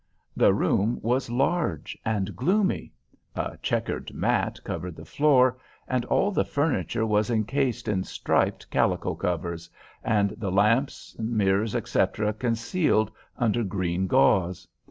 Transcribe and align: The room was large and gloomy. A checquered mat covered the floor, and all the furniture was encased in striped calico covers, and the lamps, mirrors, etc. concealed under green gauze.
The 0.35 0.51
room 0.51 0.97
was 1.03 1.29
large 1.29 1.95
and 2.03 2.35
gloomy. 2.35 2.91
A 3.35 3.55
checquered 3.57 4.11
mat 4.15 4.59
covered 4.63 4.95
the 4.95 5.05
floor, 5.05 5.59
and 5.87 6.05
all 6.05 6.31
the 6.31 6.43
furniture 6.43 7.05
was 7.05 7.29
encased 7.29 7.87
in 7.87 8.03
striped 8.03 8.71
calico 8.71 9.13
covers, 9.13 9.69
and 10.03 10.31
the 10.31 10.49
lamps, 10.51 11.15
mirrors, 11.19 11.75
etc. 11.75 12.33
concealed 12.33 13.11
under 13.37 13.63
green 13.63 14.07
gauze. 14.07 14.67